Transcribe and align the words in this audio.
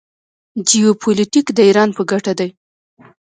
جیوپولیټیک 0.67 1.47
د 1.53 1.59
ایران 1.67 1.89
په 1.97 2.01
ګټه 2.11 2.33
دی. 2.39 2.49